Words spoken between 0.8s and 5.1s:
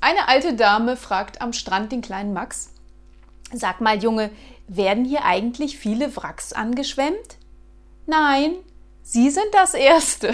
fragt am Strand den kleinen Max, Sag mal, Junge, werden